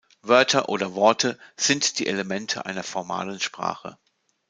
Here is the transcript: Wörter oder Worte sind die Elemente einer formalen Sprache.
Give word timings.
Wörter 0.23 0.67
oder 0.67 0.95
Worte 0.95 1.37
sind 1.57 1.99
die 1.99 2.07
Elemente 2.07 2.65
einer 2.65 2.81
formalen 2.81 3.39
Sprache. 3.39 3.99